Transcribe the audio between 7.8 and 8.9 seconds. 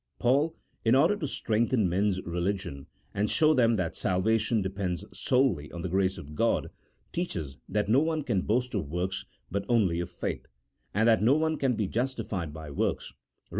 no one can boast of